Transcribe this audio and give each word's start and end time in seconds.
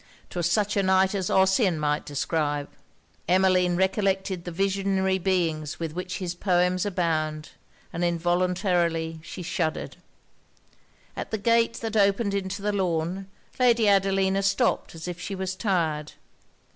'Twas 0.31 0.49
such 0.49 0.75
a 0.75 0.81
night 0.81 1.13
as 1.13 1.29
Ossian 1.29 1.77
might 1.79 2.07
describe. 2.07 2.67
Emmeline 3.27 3.75
recollected 3.75 4.45
the 4.45 4.51
visionary 4.51 5.19
beings 5.19 5.79
with 5.79 5.91
which 5.93 6.17
his 6.17 6.33
poems 6.33 6.87
abound, 6.87 7.49
and 7.93 8.03
involuntarily 8.03 9.19
she 9.21 9.43
shuddered. 9.43 9.97
At 11.15 11.29
the 11.29 11.37
gate 11.37 11.75
that 11.81 11.95
opened 11.95 12.33
into 12.33 12.63
the 12.63 12.73
lawn, 12.73 13.27
Lady 13.59 13.87
Adelina 13.87 14.41
stopped 14.41 14.95
as 14.95 15.07
if 15.07 15.21
she 15.21 15.35
was 15.35 15.55
tired. 15.55 16.13